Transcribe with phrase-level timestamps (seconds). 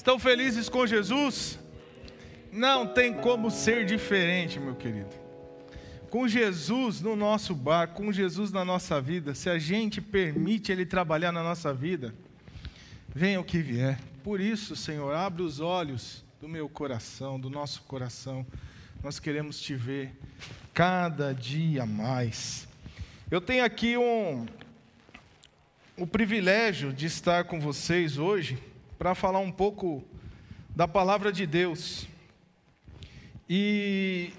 [0.00, 1.58] Estão felizes com Jesus?
[2.50, 5.14] Não tem como ser diferente, meu querido.
[6.08, 10.86] Com Jesus no nosso bar, com Jesus na nossa vida, se a gente permite Ele
[10.86, 12.14] trabalhar na nossa vida,
[13.14, 14.00] venha o que vier.
[14.24, 18.46] Por isso, Senhor, abre os olhos do meu coração, do nosso coração.
[19.04, 20.18] Nós queremos te ver
[20.72, 22.66] cada dia mais.
[23.30, 24.46] Eu tenho aqui um,
[25.94, 28.69] o privilégio de estar com vocês hoje
[29.00, 30.04] para falar um pouco
[30.76, 32.06] da palavra de Deus.
[33.48, 34.30] E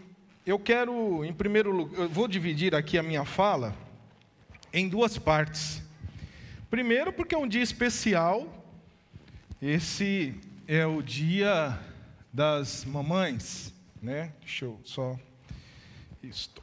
[0.46, 3.76] eu quero, em primeiro lugar, eu vou dividir aqui a minha fala
[4.72, 5.82] em duas partes.
[6.70, 8.48] Primeiro, porque é um dia especial,
[9.60, 11.80] esse é o dia
[12.32, 14.32] das mamães, né?
[14.42, 15.20] Deixa eu só.
[16.22, 16.62] Isto.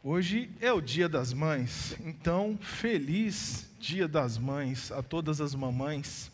[0.00, 6.30] Hoje é o dia das mães, então feliz dia das mães a todas as mamães.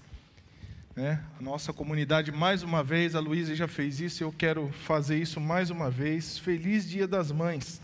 [0.99, 1.23] Né?
[1.39, 5.39] A nossa comunidade, mais uma vez, a Luísa já fez isso, eu quero fazer isso
[5.39, 6.41] mais uma vez.
[6.41, 7.81] Feliz dia das mães.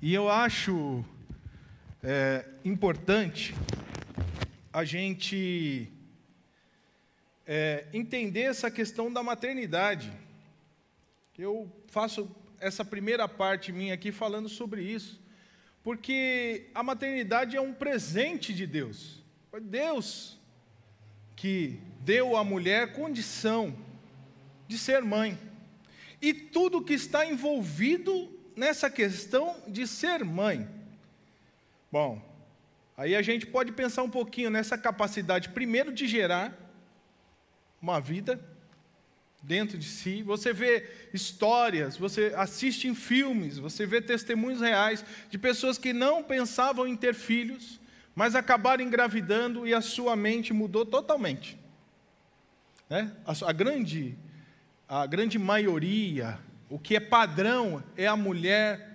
[0.00, 1.04] E eu acho
[2.00, 3.52] é, importante
[4.72, 5.88] a gente
[7.44, 10.12] é, entender essa questão da maternidade.
[11.36, 15.20] Eu faço essa primeira parte minha aqui falando sobre isso.
[15.82, 19.20] Porque a maternidade é um presente de Deus.
[19.60, 20.40] Deus
[21.36, 23.76] que deu à mulher condição
[24.66, 25.38] de ser mãe.
[26.20, 30.68] E tudo que está envolvido nessa questão de ser mãe.
[31.90, 32.22] Bom,
[32.96, 36.56] aí a gente pode pensar um pouquinho nessa capacidade, primeiro, de gerar
[37.80, 38.40] uma vida,
[39.42, 40.22] dentro de si.
[40.22, 46.22] Você vê histórias, você assiste em filmes, você vê testemunhos reais de pessoas que não
[46.22, 47.80] pensavam em ter filhos,
[48.14, 51.58] mas acabaram engravidando e a sua mente mudou totalmente.
[52.88, 53.10] Né?
[53.24, 54.16] A, a, grande,
[54.88, 58.92] a grande maioria, o que é padrão, é a mulher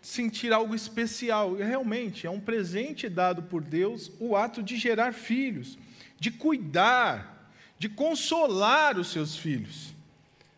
[0.00, 1.58] sentir algo especial.
[1.58, 5.78] E realmente é um presente dado por Deus o ato de gerar filhos,
[6.18, 9.94] de cuidar, de consolar os seus filhos,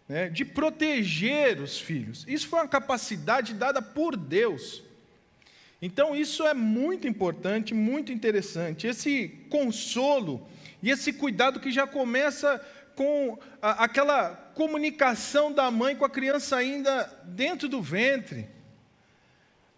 [0.09, 2.25] né, de proteger os filhos.
[2.29, 4.83] Isso foi uma capacidade dada por Deus.
[5.81, 8.87] Então, isso é muito importante, muito interessante.
[8.87, 10.47] Esse consolo
[10.83, 12.59] e esse cuidado que já começa
[12.95, 18.49] com a, aquela comunicação da mãe com a criança ainda dentro do ventre.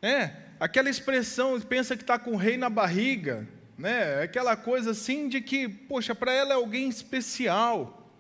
[0.00, 3.46] É, aquela expressão, pensa que está com o rei na barriga
[3.78, 4.20] né?
[4.22, 8.10] Aquela coisa assim de que, poxa, para ela é alguém especial.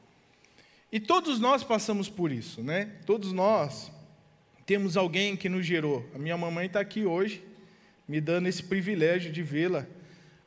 [0.90, 2.92] E todos nós passamos por isso, né?
[3.04, 3.90] Todos nós
[4.64, 6.08] temos alguém que nos gerou.
[6.14, 7.42] A minha mamãe está aqui hoje,
[8.08, 9.86] me dando esse privilégio de vê-la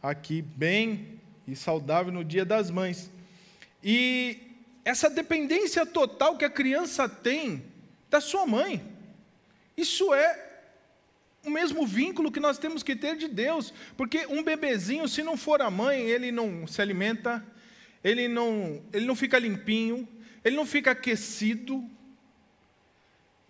[0.01, 3.11] aqui bem e saudável no Dia das Mães.
[3.83, 4.39] E
[4.83, 7.63] essa dependência total que a criança tem
[8.09, 8.83] da sua mãe,
[9.77, 10.49] isso é
[11.45, 15.37] o mesmo vínculo que nós temos que ter de Deus, porque um bebezinho, se não
[15.37, 17.43] for a mãe, ele não se alimenta,
[18.03, 20.07] ele não, ele não fica limpinho,
[20.43, 21.87] ele não fica aquecido.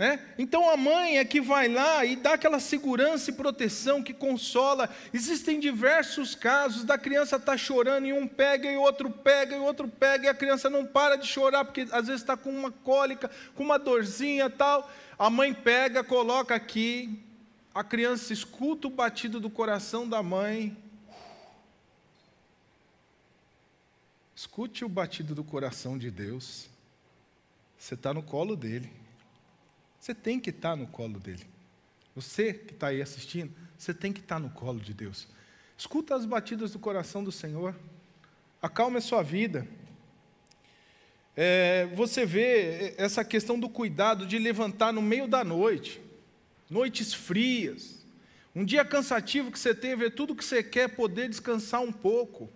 [0.02, 0.20] Né?
[0.36, 4.90] Então a mãe é que vai lá e dá aquela segurança e proteção que consola.
[5.14, 9.60] Existem diversos casos da criança estar tá chorando e um pega e outro pega e
[9.60, 12.72] outro pega e a criança não para de chorar porque às vezes está com uma
[12.72, 14.92] cólica, com uma dorzinha tal.
[15.20, 17.24] A mãe pega, coloca aqui,
[17.72, 20.76] a criança escuta o batido do coração da mãe.
[24.36, 26.68] Escute o batido do coração de Deus.
[27.78, 29.01] Você está no colo dele.
[30.02, 31.46] Você tem que estar tá no colo dele.
[32.16, 35.28] Você que está aí assistindo, você tem que estar tá no colo de Deus.
[35.78, 37.74] Escuta as batidas do coração do Senhor.
[38.62, 39.66] Acalme a sua vida.
[41.38, 46.02] É, você vê essa questão do cuidado de levantar no meio da noite
[46.72, 48.02] noites frias,
[48.56, 52.50] um dia cansativo que você tem, ver tudo que você quer, poder descansar um pouco.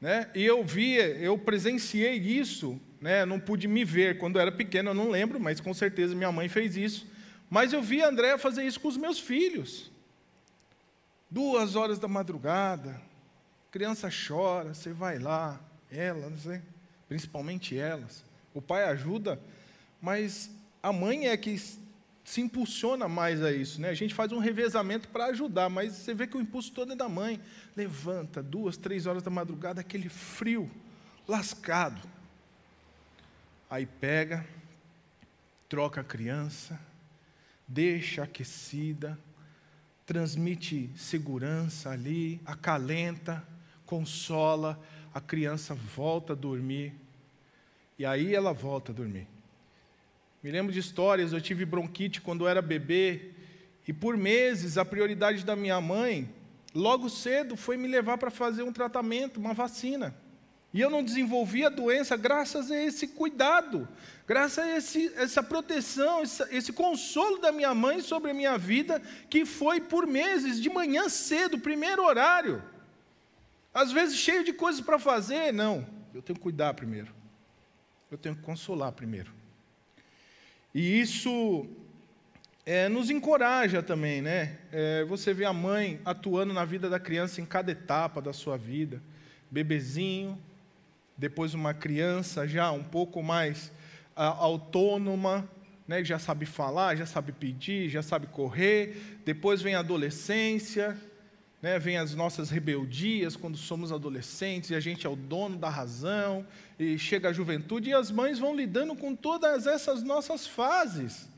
[0.00, 0.30] Né?
[0.34, 3.24] E eu via, eu presenciei isso, né?
[3.24, 6.48] não pude me ver quando era pequeno, eu não lembro, mas com certeza minha mãe
[6.48, 7.06] fez isso.
[7.48, 9.90] Mas eu vi a Andréa fazer isso com os meus filhos.
[11.30, 13.00] Duas horas da madrugada,
[13.70, 15.60] criança chora, você vai lá,
[15.90, 16.60] ela, não sei,
[17.08, 18.24] principalmente elas.
[18.54, 19.40] O pai ajuda,
[20.00, 20.50] mas
[20.82, 21.60] a mãe é que
[22.26, 23.80] se impulsiona mais a isso.
[23.80, 23.88] Né?
[23.88, 26.96] A gente faz um revezamento para ajudar, mas você vê que o impulso todo é
[26.96, 27.40] da mãe.
[27.76, 30.70] Levanta, duas, três horas da madrugada, aquele frio,
[31.26, 32.00] lascado.
[33.68, 34.46] Aí pega,
[35.68, 36.78] troca a criança,
[37.66, 39.18] deixa aquecida,
[40.06, 43.44] transmite segurança ali, acalenta,
[43.84, 44.80] consola.
[45.12, 46.92] a criança volta a dormir.
[47.98, 49.26] E aí ela volta a dormir.
[50.42, 53.32] Me lembro de histórias, eu tive bronquite quando eu era bebê,
[53.88, 56.28] e por meses a prioridade da minha mãe,
[56.74, 60.14] logo cedo, foi me levar para fazer um tratamento, uma vacina.
[60.76, 63.88] E eu não desenvolvi a doença graças a esse cuidado,
[64.26, 69.00] graças a esse, essa proteção, esse, consolo da minha mãe sobre a minha vida,
[69.30, 72.62] que foi por meses, de manhã cedo, primeiro horário.
[73.72, 77.10] Às vezes cheio de coisas para fazer, não, eu tenho que cuidar primeiro.
[78.10, 79.32] Eu tenho que consolar primeiro.
[80.74, 81.66] E isso
[82.66, 84.58] é, nos encoraja também, né?
[84.70, 88.58] É, você vê a mãe atuando na vida da criança em cada etapa da sua
[88.58, 89.02] vida,
[89.50, 90.38] bebezinho,
[91.16, 93.72] depois uma criança já um pouco mais
[94.14, 95.48] a, autônoma,
[95.86, 100.96] né, já sabe falar, já sabe pedir, já sabe correr, depois vem a adolescência,
[101.62, 105.68] né, vem as nossas rebeldias quando somos adolescentes e a gente é o dono da
[105.68, 106.46] razão,
[106.78, 111.28] e chega a juventude, e as mães vão lidando com todas essas nossas fases.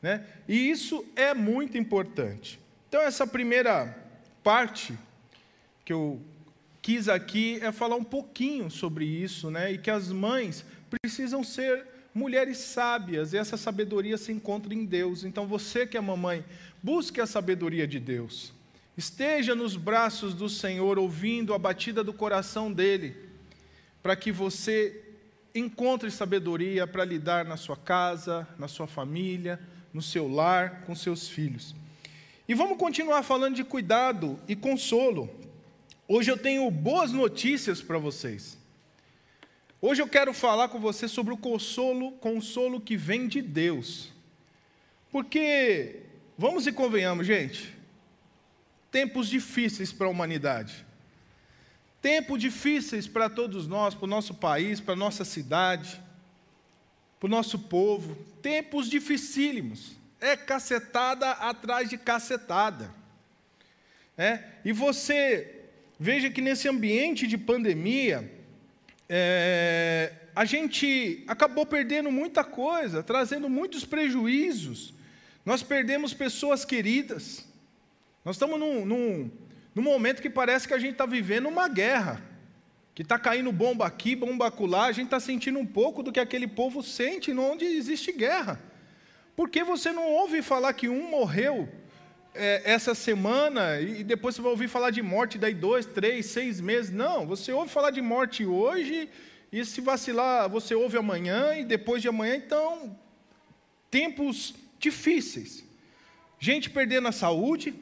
[0.00, 0.24] Né?
[0.46, 2.60] E isso é muito importante.
[2.88, 3.96] Então, essa primeira
[4.42, 4.96] parte
[5.84, 6.20] que eu
[6.88, 9.70] quis aqui é falar um pouquinho sobre isso, né?
[9.72, 15.22] E que as mães precisam ser mulheres sábias, e essa sabedoria se encontra em Deus.
[15.22, 16.42] Então você que é mamãe,
[16.82, 18.54] busque a sabedoria de Deus.
[18.96, 23.14] Esteja nos braços do Senhor, ouvindo a batida do coração dele,
[24.02, 25.04] para que você
[25.54, 29.60] encontre sabedoria para lidar na sua casa, na sua família,
[29.92, 31.74] no seu lar, com seus filhos.
[32.48, 35.37] E vamos continuar falando de cuidado e consolo.
[36.10, 38.56] Hoje eu tenho boas notícias para vocês.
[39.78, 44.10] Hoje eu quero falar com você sobre o consolo, consolo que vem de Deus.
[45.12, 46.04] Porque,
[46.38, 47.76] vamos e convenhamos, gente,
[48.90, 50.86] tempos difíceis para a humanidade.
[52.00, 56.00] Tempos difíceis para todos nós, para o nosso país, para a nossa cidade,
[57.20, 58.14] para o nosso povo.
[58.40, 59.94] Tempos dificílimos.
[60.18, 62.94] É cacetada atrás de cacetada.
[64.16, 64.42] É?
[64.64, 65.57] E você
[65.98, 68.30] Veja que nesse ambiente de pandemia,
[69.08, 74.94] é, a gente acabou perdendo muita coisa, trazendo muitos prejuízos.
[75.44, 77.44] Nós perdemos pessoas queridas.
[78.24, 79.30] Nós estamos num, num,
[79.74, 82.22] num momento que parece que a gente está vivendo uma guerra,
[82.94, 84.84] que está caindo bomba aqui, bomba acolá.
[84.84, 88.62] A gente está sentindo um pouco do que aquele povo sente onde existe guerra.
[89.34, 91.68] Por que você não ouve falar que um morreu
[92.38, 96.60] é, essa semana e depois você vai ouvir falar de morte daí dois, três, seis
[96.60, 96.90] meses.
[96.90, 99.08] Não, você ouve falar de morte hoje
[99.52, 102.36] e se vacilar você ouve amanhã e depois de amanhã.
[102.36, 102.96] Então,
[103.90, 105.64] tempos difíceis.
[106.38, 107.74] Gente perdendo a saúde,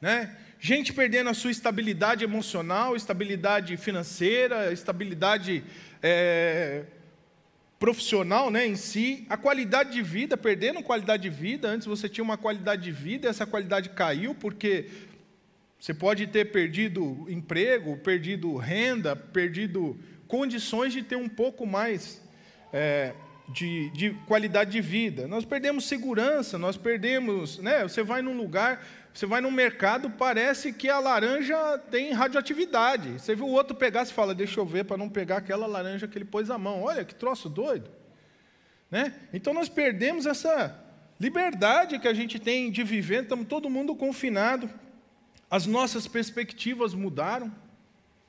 [0.00, 0.36] né?
[0.58, 5.62] gente perdendo a sua estabilidade emocional, estabilidade financeira, estabilidade
[6.02, 6.84] é,
[7.78, 11.68] profissional né, em si, a qualidade de vida, perdendo qualidade de vida.
[11.68, 14.86] Antes você tinha uma qualidade de vida, essa qualidade caiu porque
[15.78, 22.22] você pode ter perdido emprego, perdido renda, perdido condições de ter um pouco mais
[22.72, 23.12] é,
[23.48, 25.28] de, de, qualidade de vida.
[25.28, 27.58] Nós perdemos segurança, nós perdemos.
[27.58, 28.84] Né, você vai num lugar,
[29.16, 33.12] você vai no mercado, parece que a laranja tem radioatividade.
[33.12, 36.06] Você viu o outro pegar, você fala, deixa eu ver para não pegar aquela laranja
[36.06, 36.82] que ele pôs a mão.
[36.82, 37.90] Olha que troço doido.
[38.90, 39.14] Né?
[39.32, 40.78] Então nós perdemos essa
[41.18, 44.68] liberdade que a gente tem de viver, estamos todo mundo confinado.
[45.50, 47.50] As nossas perspectivas mudaram,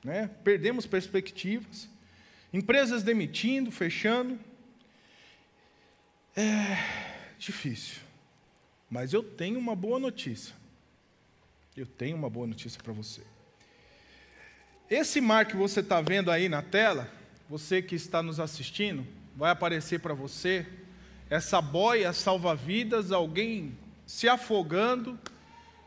[0.02, 0.30] né?
[0.42, 1.86] perdemos perspectivas.
[2.50, 4.40] Empresas demitindo, fechando.
[6.34, 6.78] É
[7.38, 7.98] difícil.
[8.88, 10.56] Mas eu tenho uma boa notícia.
[11.78, 13.22] Eu tenho uma boa notícia para você.
[14.90, 17.08] Esse mar que você está vendo aí na tela,
[17.48, 19.06] você que está nos assistindo,
[19.36, 20.66] vai aparecer para você
[21.30, 25.16] essa boia salva-vidas, alguém se afogando,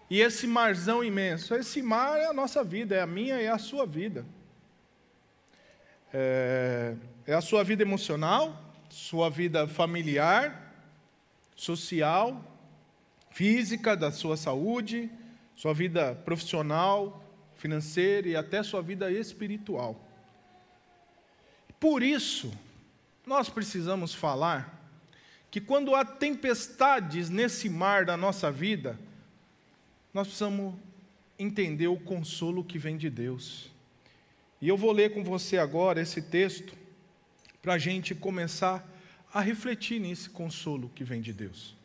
[0.09, 1.53] e esse marzão imenso.
[1.55, 4.25] Esse mar é a nossa vida, é a minha e é a sua vida.
[6.13, 6.95] É,
[7.27, 10.73] é a sua vida emocional, sua vida familiar,
[11.53, 12.41] social,
[13.29, 15.11] física, da sua saúde,
[15.61, 19.95] sua vida profissional, financeira e até sua vida espiritual.
[21.79, 22.51] Por isso,
[23.27, 24.91] nós precisamos falar
[25.51, 28.99] que quando há tempestades nesse mar da nossa vida,
[30.11, 30.73] nós precisamos
[31.37, 33.69] entender o consolo que vem de Deus.
[34.59, 36.75] E eu vou ler com você agora esse texto
[37.61, 38.83] para a gente começar
[39.31, 41.75] a refletir nesse consolo que vem de Deus.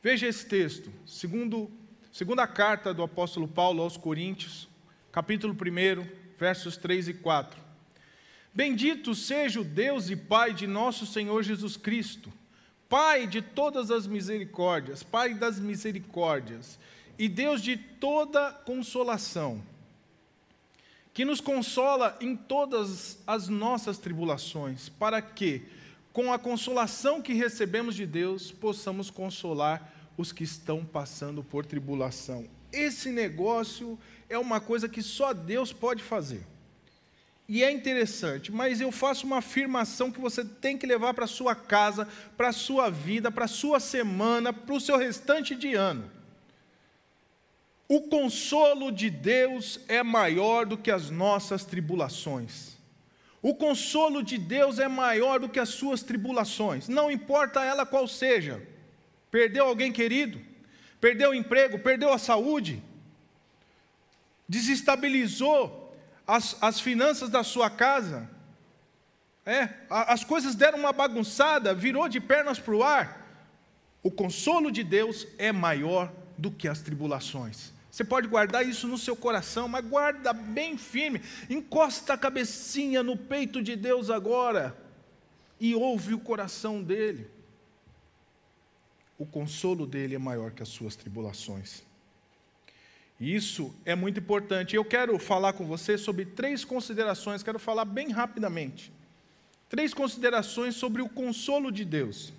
[0.00, 1.68] Veja esse texto, segundo
[2.16, 4.66] Segunda carta do apóstolo Paulo aos Coríntios,
[5.12, 6.08] capítulo 1,
[6.38, 7.60] versos 3 e 4.
[8.54, 12.32] Bendito seja o Deus e Pai de nosso Senhor Jesus Cristo,
[12.88, 16.78] Pai de todas as misericórdias, Pai das misericórdias,
[17.18, 19.62] e Deus de toda consolação,
[21.12, 25.64] que nos consola em todas as nossas tribulações, para que,
[26.14, 32.46] com a consolação que recebemos de Deus, possamos consolar os que estão passando por tribulação.
[32.72, 36.46] Esse negócio é uma coisa que só Deus pode fazer.
[37.48, 41.54] E é interessante, mas eu faço uma afirmação que você tem que levar para sua
[41.54, 46.10] casa, para sua vida, para sua semana, para o seu restante de ano.
[47.88, 52.76] O consolo de Deus é maior do que as nossas tribulações.
[53.40, 58.08] O consolo de Deus é maior do que as suas tribulações, não importa ela qual
[58.08, 58.60] seja.
[59.36, 60.40] Perdeu alguém querido,
[60.98, 62.82] perdeu o emprego, perdeu a saúde,
[64.48, 65.94] desestabilizou
[66.26, 68.30] as, as finanças da sua casa,
[69.44, 73.26] é, as coisas deram uma bagunçada, virou de pernas para o ar.
[74.02, 77.74] O consolo de Deus é maior do que as tribulações.
[77.90, 81.20] Você pode guardar isso no seu coração, mas guarda bem firme.
[81.50, 84.74] Encosta a cabecinha no peito de Deus agora
[85.60, 87.35] e ouve o coração dele.
[89.18, 91.82] O consolo dele é maior que as suas tribulações.
[93.18, 94.76] Isso é muito importante.
[94.76, 98.92] Eu quero falar com você sobre três considerações, quero falar bem rapidamente.
[99.68, 102.32] Três considerações sobre o consolo de Deus.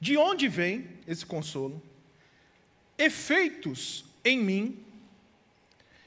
[0.00, 1.82] De onde vem esse consolo?
[2.96, 4.78] Efeitos em mim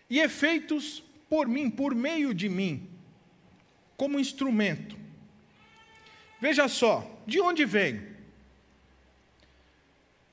[0.09, 2.89] e efeitos por mim, por meio de mim,
[3.97, 4.97] como instrumento.
[6.39, 8.14] Veja só, de onde vem?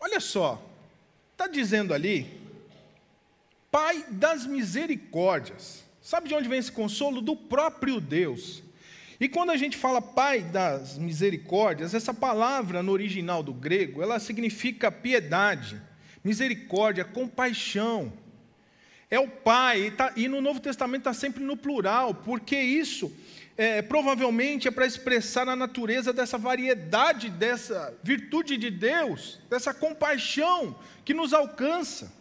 [0.05, 0.61] Olha só,
[1.31, 2.27] está dizendo ali,
[3.71, 5.85] Pai das misericórdias.
[6.03, 7.21] Sabe de onde vem esse consolo?
[7.21, 8.65] Do próprio Deus.
[9.21, 14.19] E quando a gente fala Pai das misericórdias, essa palavra no original do grego, ela
[14.19, 15.81] significa piedade
[16.25, 18.13] misericórdia, compaixão.
[19.09, 23.13] É o Pai, e, tá, e no Novo Testamento está sempre no plural, porque isso
[23.57, 30.79] é, provavelmente é para expressar a natureza dessa variedade, dessa virtude de Deus, dessa compaixão
[31.05, 32.13] que nos alcança.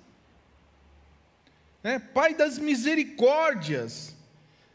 [1.83, 4.15] É, pai das misericórdias.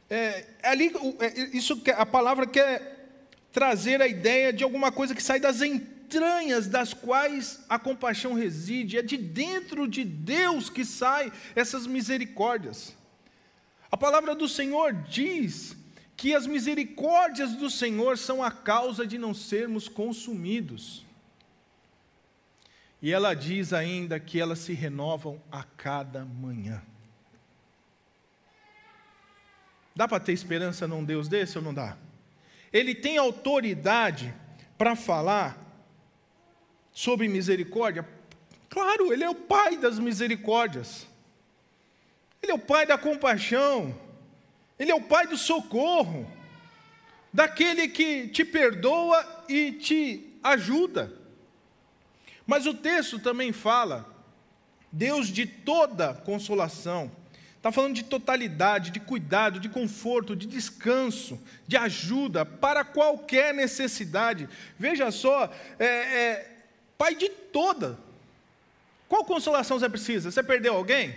[0.09, 3.09] É, ali, é, isso, a palavra quer
[3.53, 8.99] trazer a ideia de alguma coisa que sai das entranhas das quais a compaixão reside,
[8.99, 12.95] é de dentro de Deus que sai essas misericórdias.
[13.91, 15.77] A palavra do Senhor diz
[16.16, 21.04] que as misericórdias do Senhor são a causa de não sermos consumidos.
[23.02, 26.82] E ela diz ainda que elas se renovam a cada manhã.
[29.94, 31.96] Dá para ter esperança num Deus desse ou não dá?
[32.73, 34.35] Ele tem autoridade
[34.76, 35.58] para falar
[36.92, 38.08] sobre misericórdia?
[38.68, 41.06] Claro, Ele é o Pai das misericórdias.
[42.42, 44.06] Ele é o Pai da compaixão.
[44.78, 46.30] Ele é o Pai do socorro.
[47.33, 51.12] Daquele que te perdoa e te ajuda.
[52.47, 54.09] Mas o texto também fala,
[54.90, 57.11] Deus de toda consolação.
[57.56, 64.49] Está falando de totalidade, de cuidado, de conforto, de descanso, de ajuda para qualquer necessidade.
[64.78, 66.52] Veja só, é, é,
[66.97, 67.99] Pai de toda.
[69.09, 70.30] Qual consolação você precisa?
[70.30, 71.14] Você perdeu alguém?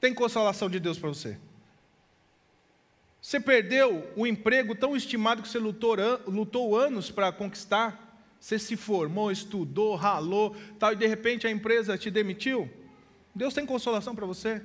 [0.00, 1.38] Tem consolação de Deus para você.
[3.26, 5.96] Você perdeu o emprego tão estimado que você lutou,
[6.28, 8.22] lutou anos para conquistar?
[8.38, 12.70] Você se formou, estudou, ralou, tal, e de repente a empresa te demitiu?
[13.34, 14.62] Deus tem consolação para você?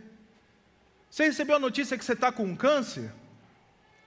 [1.10, 3.12] Você recebeu a notícia que você está com um câncer?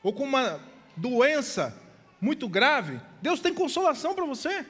[0.04, 0.61] Ou com uma
[0.96, 1.76] doença
[2.20, 3.00] muito grave?
[3.20, 4.64] Deus tem consolação para você?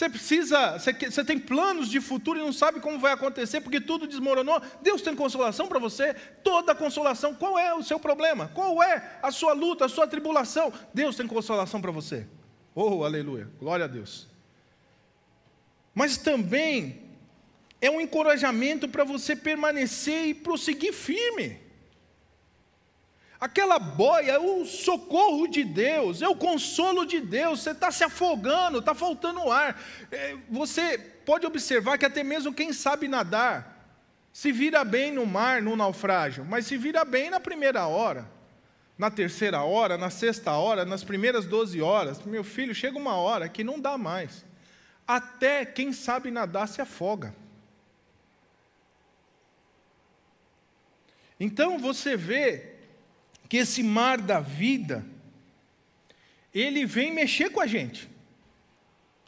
[0.00, 3.78] Você precisa, você, você tem planos de futuro e não sabe como vai acontecer porque
[3.78, 4.58] tudo desmoronou.
[4.80, 7.34] Deus tem consolação para você, toda consolação.
[7.34, 8.50] Qual é o seu problema?
[8.54, 10.72] Qual é a sua luta, a sua tribulação?
[10.94, 12.26] Deus tem consolação para você.
[12.74, 14.26] Oh, aleluia, glória a Deus.
[15.94, 17.02] Mas também
[17.78, 21.60] é um encorajamento para você permanecer e prosseguir firme.
[23.40, 27.60] Aquela boia é o socorro de Deus, é o consolo de Deus.
[27.60, 29.80] Você está se afogando, está faltando ar.
[30.12, 33.78] É, você pode observar que até mesmo quem sabe nadar
[34.30, 38.30] se vira bem no mar, no naufrágio, mas se vira bem na primeira hora,
[38.98, 42.22] na terceira hora, na sexta hora, nas primeiras doze horas.
[42.22, 44.44] Meu filho, chega uma hora que não dá mais.
[45.08, 47.34] Até quem sabe nadar se afoga.
[51.40, 52.69] Então você vê
[53.50, 55.04] que esse mar da vida,
[56.54, 58.08] ele vem mexer com a gente.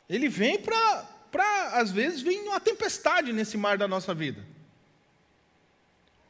[0.08, 1.08] Ele vem para,
[1.72, 4.46] às vezes, vir uma tempestade nesse mar da nossa vida.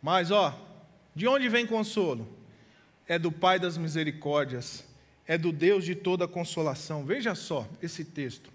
[0.01, 0.59] Mas, ó,
[1.15, 2.27] de onde vem consolo?
[3.07, 4.87] É do Pai das misericórdias,
[5.27, 7.05] é do Deus de toda consolação.
[7.05, 8.51] Veja só esse texto.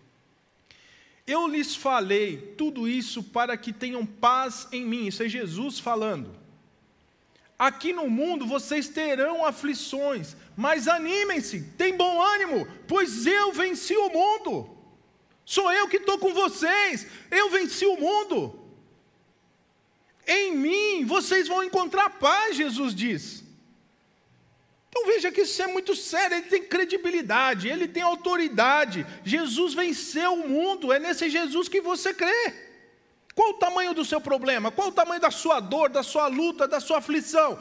[1.28, 5.06] Eu lhes falei tudo isso para que tenham paz em mim.
[5.06, 6.47] Isso é Jesus falando.
[7.58, 14.10] Aqui no mundo vocês terão aflições, mas animem-se, tem bom ânimo, pois eu venci o
[14.10, 14.70] mundo.
[15.44, 18.60] Sou eu que estou com vocês, eu venci o mundo.
[20.28, 23.44] Em mim vocês vão encontrar paz, Jesus diz.
[24.90, 29.06] Então veja que isso é muito sério, ele tem credibilidade, ele tem autoridade.
[29.24, 32.67] Jesus venceu o mundo, é nesse Jesus que você crê.
[33.38, 34.72] Qual o tamanho do seu problema?
[34.72, 37.60] Qual o tamanho da sua dor, da sua luta, da sua aflição?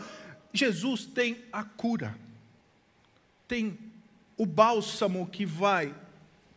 [0.50, 2.18] Jesus tem a cura.
[3.46, 3.78] Tem
[4.38, 5.94] o bálsamo que vai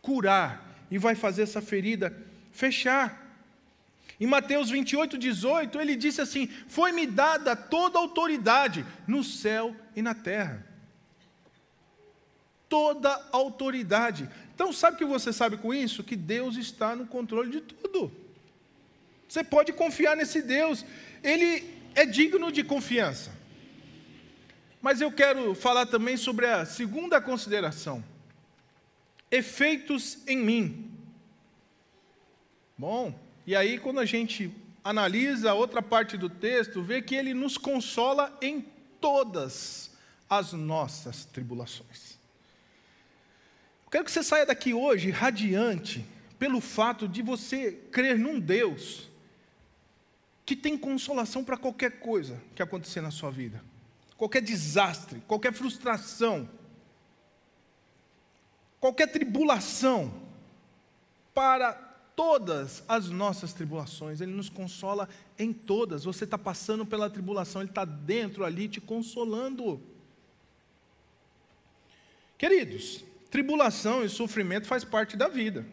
[0.00, 2.16] curar e vai fazer essa ferida
[2.50, 3.36] fechar.
[4.18, 10.00] Em Mateus 28, 18, ele disse assim: Foi-me dada toda a autoridade no céu e
[10.00, 10.66] na terra
[12.70, 14.30] toda a autoridade.
[14.54, 16.04] Então, sabe o que você sabe com isso?
[16.04, 18.19] Que Deus está no controle de tudo.
[19.30, 20.84] Você pode confiar nesse Deus,
[21.22, 23.30] ele é digno de confiança.
[24.82, 28.02] Mas eu quero falar também sobre a segunda consideração:
[29.30, 30.90] efeitos em mim.
[32.76, 37.32] Bom, e aí quando a gente analisa a outra parte do texto, vê que ele
[37.32, 38.66] nos consola em
[39.00, 39.92] todas
[40.28, 42.18] as nossas tribulações.
[43.92, 46.04] Quero que você saia daqui hoje radiante
[46.36, 49.08] pelo fato de você crer num Deus
[50.50, 53.62] que tem consolação para qualquer coisa que acontecer na sua vida,
[54.16, 56.50] qualquer desastre, qualquer frustração,
[58.80, 60.12] qualquer tribulação,
[61.32, 61.72] para
[62.16, 66.02] todas as nossas tribulações, Ele nos consola em todas.
[66.02, 69.80] Você está passando pela tribulação, Ele está dentro ali te consolando.
[72.36, 75.64] Queridos, Tribulação e sofrimento faz parte da vida.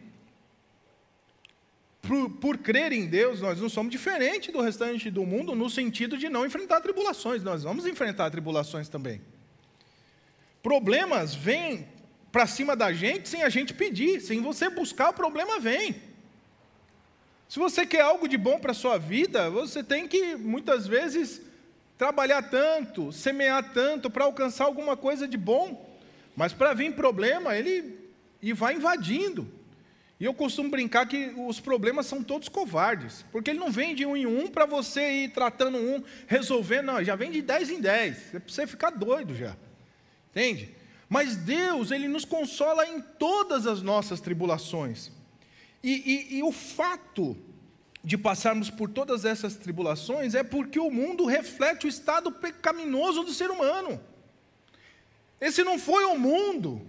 [2.00, 6.16] Por, por, crer em Deus, nós não somos diferentes do restante do mundo no sentido
[6.16, 7.42] de não enfrentar tribulações.
[7.42, 9.20] Nós vamos enfrentar tribulações também.
[10.62, 11.88] Problemas vêm
[12.30, 15.96] para cima da gente sem a gente pedir, sem você buscar, o problema vem.
[17.48, 21.40] Se você quer algo de bom para a sua vida, você tem que, muitas vezes,
[21.96, 25.98] trabalhar tanto, semear tanto para alcançar alguma coisa de bom.
[26.36, 27.98] Mas para vir problema, ele
[28.40, 29.48] e vai invadindo.
[30.20, 34.04] E eu costumo brincar que os problemas são todos covardes, porque ele não vem de
[34.04, 37.80] um em um para você ir tratando um, resolvendo, não, já vem de dez em
[37.80, 39.56] dez, é para você ficar doido já.
[40.30, 40.74] Entende?
[41.08, 45.10] Mas Deus, Ele nos consola em todas as nossas tribulações.
[45.82, 45.92] E,
[46.32, 47.36] e, e o fato
[48.02, 53.32] de passarmos por todas essas tribulações é porque o mundo reflete o estado pecaminoso do
[53.32, 54.00] ser humano.
[55.40, 56.82] Esse não foi o mundo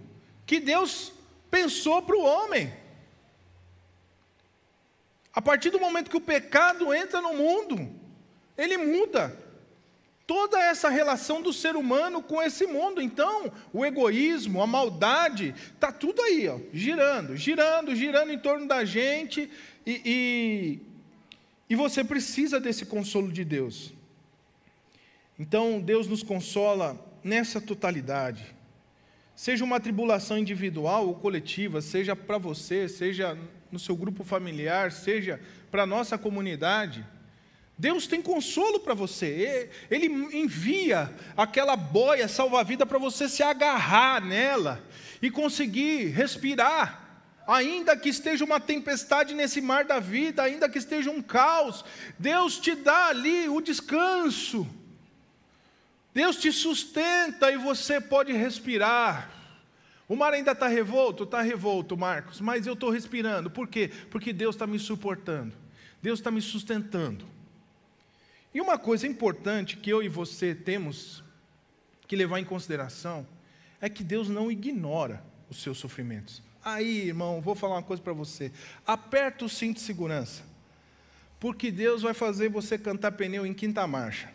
[0.44, 1.12] que Deus
[1.50, 2.72] pensou para o homem.
[5.34, 7.88] A partir do momento que o pecado entra no mundo,
[8.56, 9.36] ele muda
[10.26, 13.02] toda essa relação do ser humano com esse mundo.
[13.02, 18.84] Então, o egoísmo, a maldade, está tudo aí, ó, girando, girando, girando em torno da
[18.84, 19.50] gente,
[19.84, 20.80] e, e,
[21.68, 23.92] e você precisa desse consolo de Deus.
[25.36, 28.54] Então, Deus nos consola nessa totalidade.
[29.34, 33.38] Seja uma tribulação individual ou coletiva, seja para você, seja
[33.70, 37.06] no seu grupo familiar, seja para a nossa comunidade,
[37.78, 39.70] Deus tem consolo para você.
[39.90, 40.06] Ele
[40.36, 44.82] envia aquela boia salva-vida para você se agarrar nela
[45.22, 47.08] e conseguir respirar.
[47.46, 51.84] Ainda que esteja uma tempestade nesse mar da vida, ainda que esteja um caos,
[52.18, 54.68] Deus te dá ali o descanso
[56.12, 59.30] Deus te sustenta e você pode respirar.
[60.10, 61.22] O mar ainda está revolto?
[61.22, 63.48] Está revolto, Marcos, mas eu estou respirando.
[63.48, 63.92] Por quê?
[64.10, 65.54] Porque Deus está me suportando,
[66.02, 67.24] Deus está me sustentando.
[68.52, 71.22] E uma coisa importante que eu e você temos
[72.08, 73.24] que levar em consideração
[73.80, 76.42] é que Deus não ignora os seus sofrimentos.
[76.64, 78.50] Aí, irmão, vou falar uma coisa para você.
[78.84, 80.42] Aperta o cinto de segurança,
[81.38, 84.28] porque Deus vai fazer você cantar pneu em quinta marcha.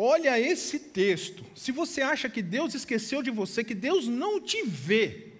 [0.00, 1.44] Olha esse texto.
[1.56, 5.32] Se você acha que Deus esqueceu de você, que Deus não te vê,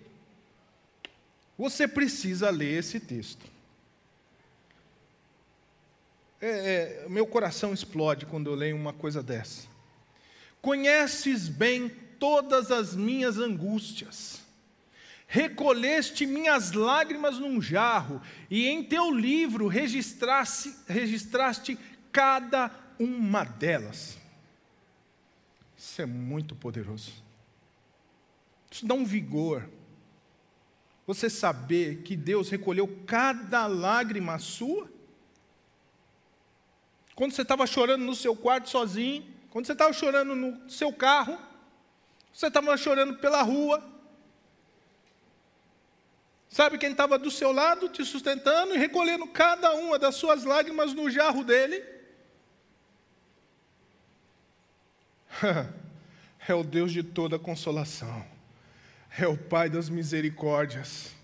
[1.56, 3.46] você precisa ler esse texto.
[6.40, 9.68] É, é, meu coração explode quando eu leio uma coisa dessa.
[10.60, 14.42] Conheces bem todas as minhas angústias.
[15.28, 21.78] Recolheste minhas lágrimas num jarro, e em teu livro registraste, registraste
[22.10, 24.18] cada uma delas.
[25.78, 27.12] Isso é muito poderoso.
[28.68, 29.70] Isso dá um vigor.
[31.06, 34.90] Você saber que Deus recolheu cada lágrima sua.
[37.14, 41.38] Quando você estava chorando no seu quarto sozinho, quando você estava chorando no seu carro,
[42.32, 43.82] você estava chorando pela rua.
[46.48, 50.92] Sabe quem estava do seu lado, te sustentando e recolhendo cada uma das suas lágrimas
[50.92, 51.97] no jarro dele?
[56.46, 58.24] é o Deus de toda consolação,
[59.18, 61.14] é o Pai das misericórdias.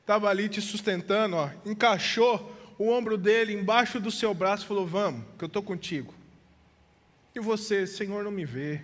[0.00, 4.86] Estava ali te sustentando, ó, encaixou o ombro dele embaixo do seu braço e falou:
[4.86, 6.14] Vamos, que eu estou contigo.
[7.34, 8.82] E você, Senhor, não me vê.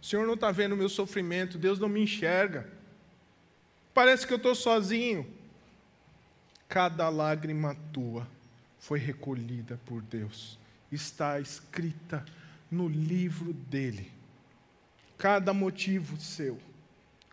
[0.00, 2.70] Senhor não está vendo o meu sofrimento, Deus não me enxerga.
[3.92, 5.26] Parece que eu estou sozinho.
[6.68, 8.26] Cada lágrima tua
[8.78, 10.58] foi recolhida por Deus,
[10.90, 12.24] está escrita
[12.70, 14.12] no livro dele.
[15.16, 16.58] Cada motivo seu.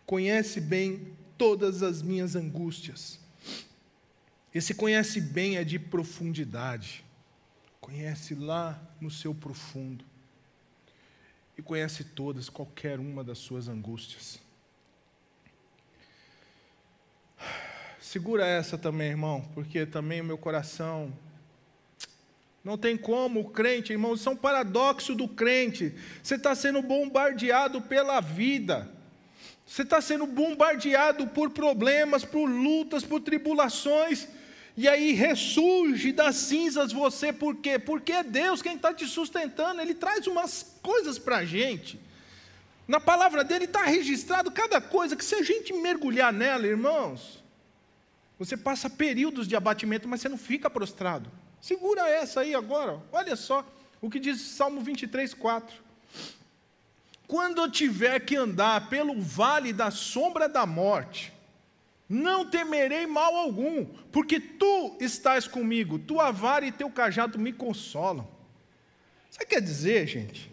[0.06, 3.18] Conhece bem todas as minhas angústias.
[4.54, 7.04] Esse conhece bem é de profundidade.
[7.80, 10.04] Conhece lá no seu profundo.
[11.58, 14.38] E conhece todas, qualquer uma das suas angústias.
[18.00, 21.12] Segura essa também, irmão, porque também o meu coração
[22.64, 25.94] não tem como, o crente, irmãos, isso é um paradoxo do crente.
[26.22, 28.90] Você está sendo bombardeado pela vida.
[29.66, 34.26] Você está sendo bombardeado por problemas, por lutas, por tribulações.
[34.78, 37.78] E aí ressurge das cinzas você, por quê?
[37.78, 42.00] Porque é Deus quem está te sustentando, Ele traz umas coisas para a gente.
[42.88, 47.44] Na palavra dele está registrado cada coisa, que se a gente mergulhar nela, irmãos,
[48.38, 51.30] você passa períodos de abatimento, mas você não fica prostrado.
[51.64, 53.00] Segura essa aí agora.
[53.10, 53.66] Olha só
[53.98, 55.74] o que diz Salmo 23, 4.
[57.26, 61.32] Quando eu tiver que andar pelo vale da sombra da morte,
[62.06, 68.28] não temerei mal algum, porque tu estás comigo, tua vara e teu cajado me consolam.
[69.30, 70.52] Sabe o que quer dizer, gente?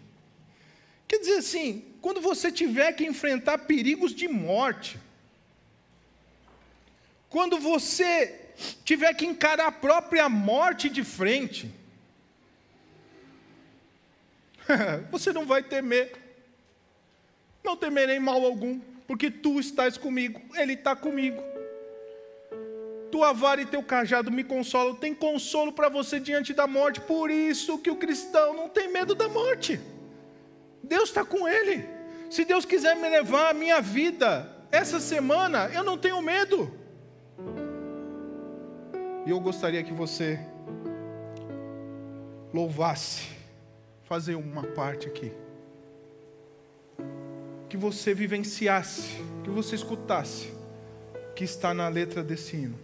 [1.06, 4.98] Quer dizer assim, quando você tiver que enfrentar perigos de morte,
[7.28, 8.41] quando você
[8.84, 11.70] tiver que encarar a própria morte de frente,
[15.10, 16.20] você não vai temer.
[17.62, 21.42] Não temerei mal algum, porque tu estás comigo, Ele está comigo.
[23.10, 27.30] Tua vara e teu cajado me consolam, tem consolo para você diante da morte, por
[27.30, 29.78] isso que o cristão não tem medo da morte.
[30.82, 31.86] Deus está com ele.
[32.30, 36.72] Se Deus quiser me levar a minha vida essa semana, eu não tenho medo.
[39.24, 40.38] E eu gostaria que você
[42.52, 43.28] louvasse,
[44.02, 45.32] fazer uma parte aqui.
[47.68, 50.52] Que você vivenciasse, que você escutasse,
[51.36, 52.78] que está na letra desse hino.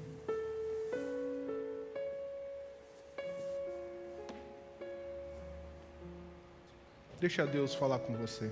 [7.20, 8.51] Deixa Deus falar com você.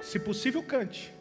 [0.00, 1.12] Se possível, cante.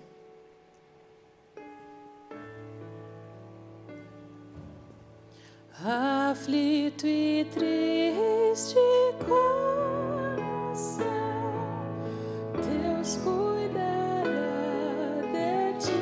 [5.84, 8.76] Aflito e triste
[9.26, 9.46] coração,
[12.54, 14.22] Deus cuidará
[15.32, 16.02] de ti.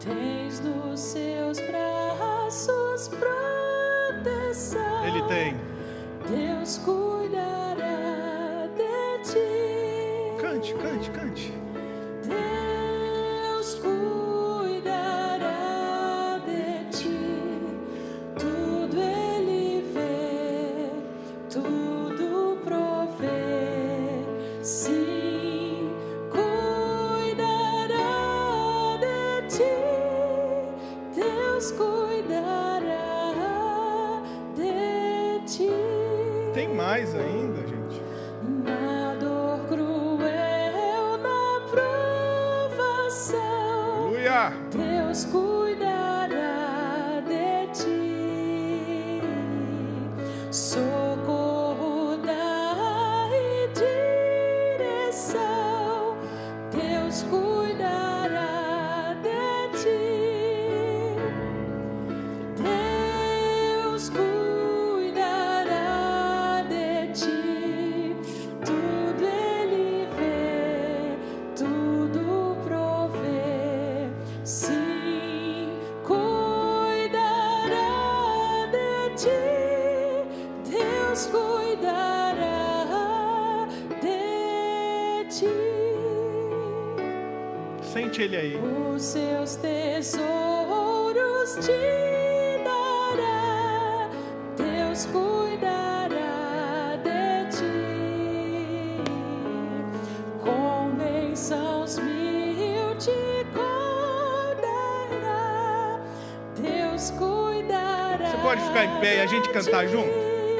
[0.00, 5.06] Tens nos seus braços proteção.
[5.06, 5.56] Ele tem.
[6.28, 7.11] Deus cuidará
[88.22, 88.56] Ele aí.
[88.56, 90.22] Os seus tesouros
[91.56, 94.08] te dará,
[94.56, 99.02] Deus cuidará de ti.
[100.40, 104.90] Com bênçãos mil te condará,
[106.60, 108.30] Deus cuidará.
[108.30, 110.12] Você pode ficar em pé e a gente cantar junto?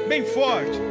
[0.09, 0.81] Bem forte.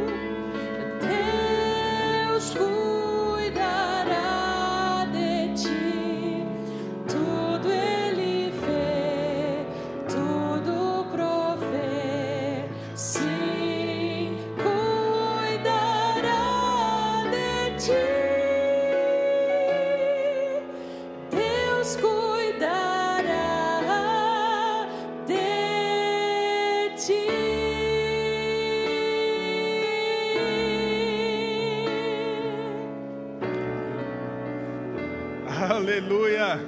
[35.71, 36.59] Aleluia.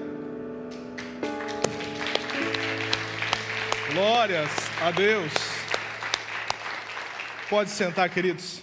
[3.92, 5.32] Glórias a Deus.
[7.50, 8.62] Pode sentar, queridos.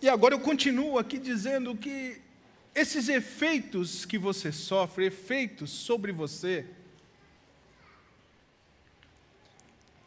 [0.00, 2.22] E agora eu continuo aqui dizendo que
[2.74, 6.64] esses efeitos que você sofre, efeitos sobre você,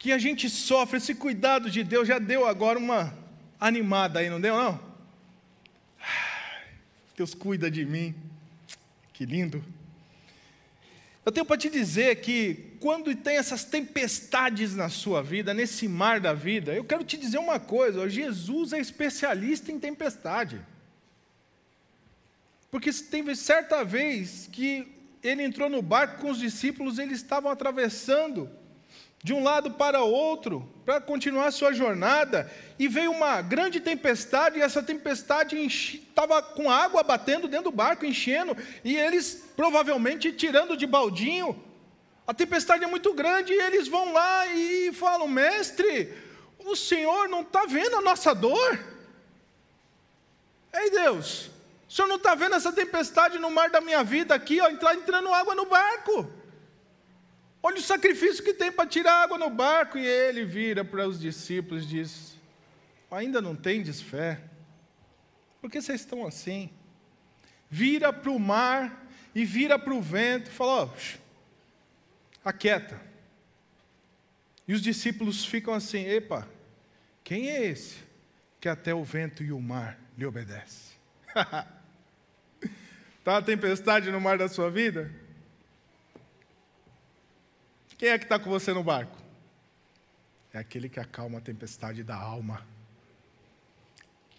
[0.00, 3.16] que a gente sofre, esse cuidado de Deus já deu agora uma
[3.60, 4.85] animada aí, não deu não?
[7.16, 8.14] Deus cuida de mim.
[9.12, 9.64] Que lindo.
[11.24, 16.20] Eu tenho para te dizer que quando tem essas tempestades na sua vida, nesse mar
[16.20, 20.60] da vida, eu quero te dizer uma coisa: Jesus é especialista em tempestade.
[22.70, 24.86] Porque teve certa vez que
[25.22, 28.50] ele entrou no barco com os discípulos, eles estavam atravessando
[29.26, 34.62] de um lado para outro para continuar sua jornada, e veio uma grande tempestade, e
[34.62, 40.86] essa tempestade estava com água batendo dentro do barco, enchendo, e eles provavelmente tirando de
[40.86, 41.60] baldinho.
[42.24, 46.14] A tempestade é muito grande, e eles vão lá e falam: Mestre,
[46.60, 48.78] o Senhor não está vendo a nossa dor?
[50.72, 51.50] Ei Deus,
[51.88, 55.34] o Senhor não está vendo essa tempestade no mar da minha vida aqui, ó, entrando
[55.34, 56.35] água no barco?
[57.66, 59.98] Olha o sacrifício que tem para tirar água no barco.
[59.98, 62.36] E ele vira para os discípulos e diz:
[63.10, 64.40] Ainda não tendes fé?
[65.60, 66.70] Por que vocês estão assim?
[67.68, 70.90] Vira para o mar e vira para o vento e fala: ó,
[72.44, 73.00] aquieta.
[74.68, 76.48] E os discípulos ficam assim: Epa,
[77.24, 77.96] quem é esse
[78.60, 80.92] que até o vento e o mar lhe obedece?
[83.18, 85.25] Está uma tempestade no mar da sua vida?
[87.98, 89.16] Quem é que está com você no barco?
[90.52, 92.66] É aquele que acalma a tempestade da alma,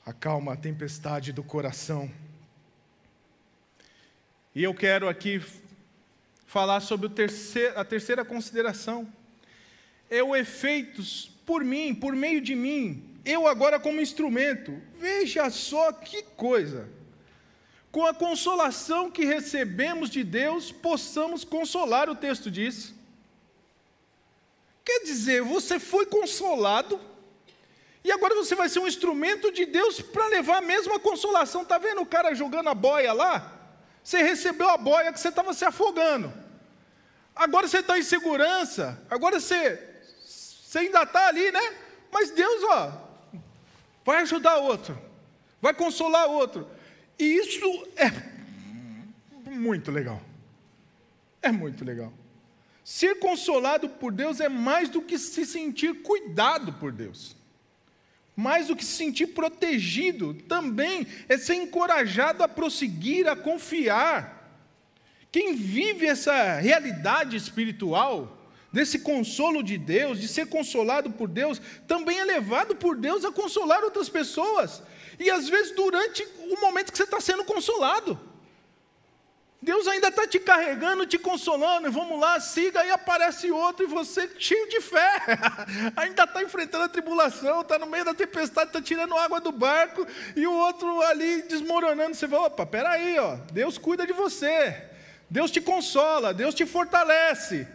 [0.05, 2.11] acalma a tempestade do coração.
[4.53, 5.43] E eu quero aqui
[6.45, 9.11] falar sobre terceiro, a terceira consideração.
[10.07, 11.01] É o efeito
[11.43, 14.79] por mim, por meio de mim, eu agora como instrumento.
[14.99, 16.87] Veja só que coisa.
[17.91, 22.96] Com a consolação que recebemos de Deus, possamos consolar, o texto diz.
[24.88, 26.97] Quer dizer, você foi consolado
[28.06, 31.63] e agora você vai ser um instrumento de Deus para levar a mesma consolação.
[31.63, 33.54] Está vendo o cara jogando a boia lá?
[34.02, 36.32] Você recebeu a boia que você estava se afogando.
[37.36, 38.97] Agora você está em segurança.
[39.10, 39.78] Agora você,
[40.26, 41.76] você ainda está ali, né?
[42.10, 42.93] Mas Deus, ó,
[44.06, 44.97] vai ajudar outro,
[45.62, 46.65] vai consolar outro.
[47.19, 48.10] E isso é
[49.50, 50.21] muito legal.
[51.41, 52.13] É muito legal.
[52.89, 57.36] Ser consolado por Deus é mais do que se sentir cuidado por Deus.
[58.34, 64.58] Mais do que se sentir protegido, também é ser encorajado a prosseguir, a confiar.
[65.30, 72.19] Quem vive essa realidade espiritual, desse consolo de Deus, de ser consolado por Deus, também
[72.19, 74.82] é levado por Deus a consolar outras pessoas.
[75.19, 78.17] E às vezes durante o momento que você está sendo consolado.
[79.67, 83.89] Deus ainda está te carregando, te consolando, e vamos lá, siga, aí aparece outro e
[83.89, 85.12] você cheio de fé,
[85.93, 90.08] ainda está enfrentando a tribulação, está no meio da tempestade, está tirando água do barco,
[90.38, 94.89] e o outro ali desmoronando, você fala, opa, peraí, ó, Deus cuida de você,
[95.30, 97.67] Deus te consola, Deus te fortalece.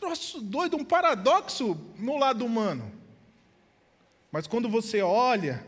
[0.00, 2.90] Troço doido, um paradoxo no lado humano.
[4.32, 5.62] Mas quando você olha,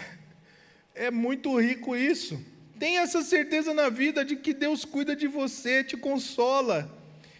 [0.94, 2.51] é muito rico isso.
[2.82, 6.90] Tenha essa certeza na vida de que Deus cuida de você, te consola.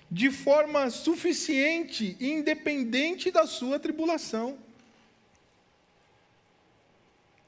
[0.09, 4.59] de forma suficiente e independente da sua tribulação.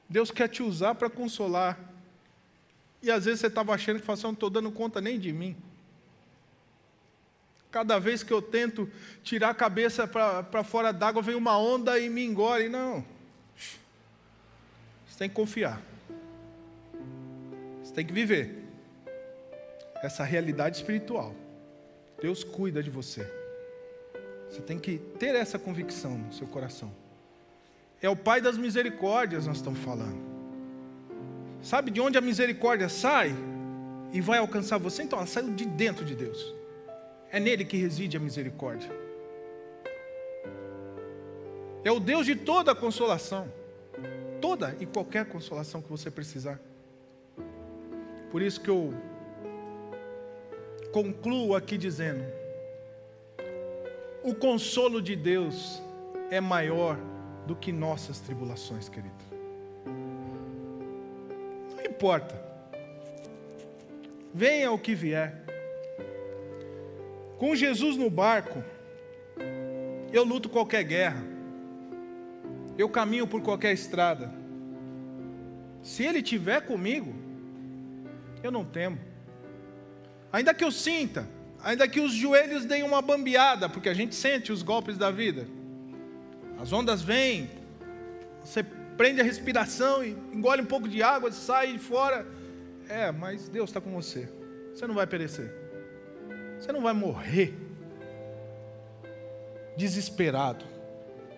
[0.09, 1.79] Deus quer te usar para consolar.
[3.03, 5.55] E às vezes você estava achando que assim, não estou dando conta nem de mim.
[7.71, 8.91] Cada vez que eu tento
[9.23, 12.69] tirar a cabeça para fora d'água, vem uma onda e me engole.
[12.69, 13.05] Não.
[15.07, 15.94] Você tem que confiar.
[17.95, 18.53] Você tem que viver
[20.03, 21.33] essa realidade espiritual.
[22.21, 23.25] Deus cuida de você.
[24.51, 26.93] Você tem que ter essa convicção no seu coração.
[28.03, 30.21] É o Pai das misericórdias, nós estamos falando.
[31.63, 33.33] Sabe de onde a misericórdia sai
[34.13, 35.05] e vai alcançar você?
[35.05, 36.53] Então, ela saiu de dentro de Deus.
[37.31, 38.91] É nele que reside a misericórdia.
[41.85, 43.49] É o Deus de toda a consolação.
[44.41, 46.59] Toda e qualquer consolação que você precisar.
[48.31, 48.93] Por isso que eu
[50.93, 52.25] concluo aqui dizendo:
[54.23, 55.83] o consolo de Deus
[56.31, 56.99] é maior
[57.47, 59.15] do que nossas tribulações, querido.
[61.77, 62.43] Não importa.
[64.33, 65.45] Venha o que vier.
[67.39, 68.65] Com Jesus no barco,
[70.13, 71.23] eu luto qualquer guerra.
[72.79, 74.33] Eu caminho por qualquer estrada.
[75.83, 77.24] Se Ele estiver comigo,
[78.47, 78.99] eu não temo.
[80.33, 81.29] Ainda que eu sinta,
[81.63, 85.47] ainda que os joelhos deem uma bambeada, porque a gente sente os golpes da vida.
[86.59, 87.51] As ondas vêm,
[88.43, 88.63] você
[88.97, 92.27] prende a respiração e engole um pouco de água, sai de fora.
[92.89, 94.29] É, mas Deus está com você.
[94.73, 95.53] Você não vai perecer.
[96.59, 97.55] Você não vai morrer
[99.77, 100.65] desesperado.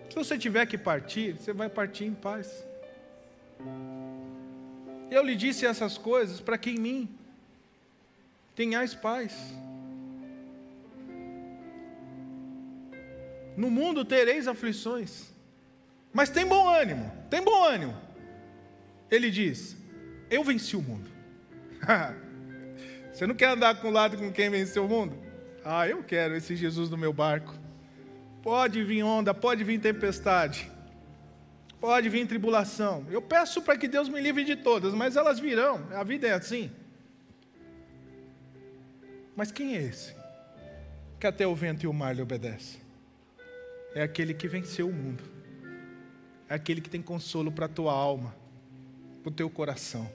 [0.09, 2.65] Se você tiver que partir, você vai partir em paz.
[5.09, 7.17] Eu lhe disse essas coisas para que em mim
[8.55, 9.33] tenhais paz.
[13.55, 15.31] No mundo tereis aflições,
[16.13, 17.95] mas tem bom ânimo, tem bom ânimo.
[19.09, 19.75] Ele diz:
[20.29, 21.09] Eu venci o mundo.
[23.11, 25.17] Você não quer andar com o lado com quem venceu o mundo?
[25.65, 27.53] Ah, eu quero esse Jesus no meu barco.
[28.43, 30.71] Pode vir onda, pode vir tempestade,
[31.79, 33.05] pode vir tribulação.
[33.09, 35.87] Eu peço para que Deus me livre de todas, mas elas virão.
[35.91, 36.71] A vida é assim.
[39.35, 40.15] Mas quem é esse?
[41.19, 42.81] Que até o vento e o mar lhe obedecem.
[43.93, 45.23] É aquele que venceu o mundo.
[46.49, 48.35] É aquele que tem consolo para a tua alma,
[49.21, 50.09] para o teu coração.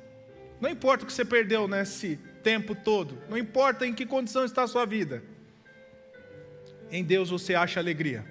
[0.61, 4.63] Não importa o que você perdeu nesse tempo todo, não importa em que condição está
[4.63, 5.23] a sua vida.
[6.91, 8.25] Em Deus você acha alegria,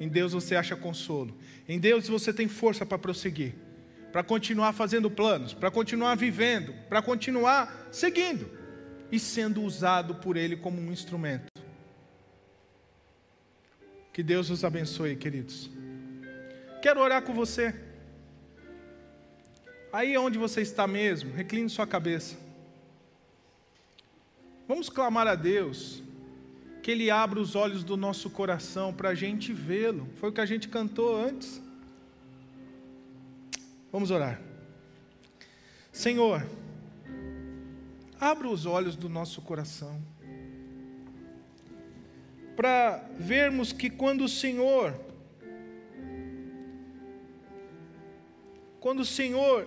[0.00, 1.36] em Deus você acha consolo,
[1.68, 3.54] em Deus você tem força para prosseguir,
[4.10, 8.48] para continuar fazendo planos, para continuar vivendo, para continuar seguindo
[9.10, 11.46] e sendo usado por Ele como um instrumento.
[14.12, 15.70] Que Deus os abençoe, queridos.
[16.82, 17.74] Quero orar com você.
[19.92, 22.36] Aí onde você está mesmo, recline sua cabeça.
[24.66, 26.02] Vamos clamar a Deus
[26.82, 30.08] que Ele abra os olhos do nosso coração para a gente vê-lo.
[30.16, 31.62] Foi o que a gente cantou antes.
[33.92, 34.40] Vamos orar.
[35.92, 36.44] Senhor,
[38.22, 40.00] Abra os olhos do nosso coração.
[42.54, 44.94] Para vermos que quando o Senhor,
[48.78, 49.66] quando o Senhor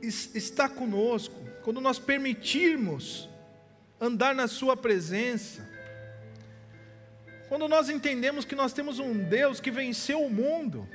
[0.00, 3.28] está conosco, quando nós permitirmos
[4.00, 5.68] andar na Sua presença,
[7.48, 10.88] quando nós entendemos que nós temos um Deus que venceu o mundo,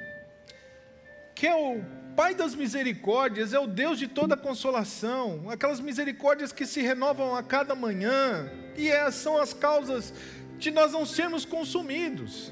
[1.34, 1.82] que é o
[2.16, 7.42] Pai das misericórdias, é o Deus de toda consolação, aquelas misericórdias que se renovam a
[7.42, 10.14] cada manhã, e essas são as causas
[10.58, 12.52] de nós não sermos consumidos.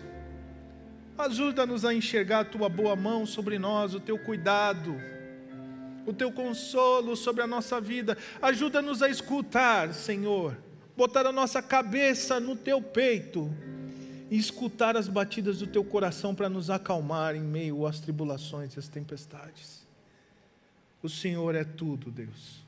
[1.18, 4.96] Ajuda-nos a enxergar a tua boa mão sobre nós, o teu cuidado,
[6.06, 8.18] o teu consolo sobre a nossa vida.
[8.42, 10.58] Ajuda-nos a escutar, Senhor,
[10.96, 13.54] botar a nossa cabeça no teu peito
[14.30, 18.80] e escutar as batidas do teu coração para nos acalmar em meio às tribulações e
[18.80, 19.88] às tempestades.
[21.02, 22.64] O Senhor é tudo, Deus.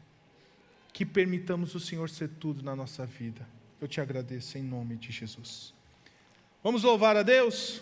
[0.93, 3.47] Que permitamos o Senhor ser tudo na nossa vida.
[3.79, 5.73] Eu te agradeço em nome de Jesus.
[6.63, 7.81] Vamos louvar a Deus?